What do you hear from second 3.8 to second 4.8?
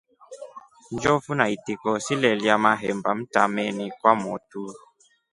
kwa motu.